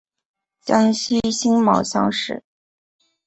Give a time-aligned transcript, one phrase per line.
[0.61, 2.41] 江西辛卯乡试。